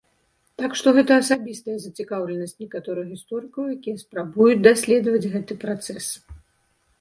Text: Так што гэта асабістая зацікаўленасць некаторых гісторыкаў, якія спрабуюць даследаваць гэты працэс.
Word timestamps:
Так 0.59 0.71
што 0.79 0.87
гэта 0.97 1.11
асабістая 1.23 1.75
зацікаўленасць 1.83 2.55
некаторых 2.63 3.05
гісторыкаў, 3.11 3.69
якія 3.77 4.01
спрабуюць 4.05 4.63
даследаваць 4.71 5.29
гэты 5.37 5.53
працэс. 5.67 6.05